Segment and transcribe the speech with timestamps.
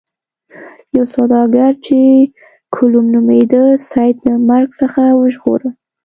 [0.95, 1.97] یو سوداګر چې
[2.75, 5.69] کلوم نومیده سید له مرګ څخه وژغوره.